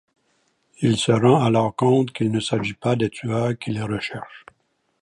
Il 0.79 0.97
se 0.97 1.11
rend 1.11 1.43
alors 1.43 1.75
compte 1.75 2.11
qu'il 2.11 2.31
ne 2.31 2.39
s'agit 2.39 2.73
pas 2.73 2.95
des 2.95 3.11
tueurs 3.11 3.55
qu'il 3.59 3.79
recherche. 3.83 4.47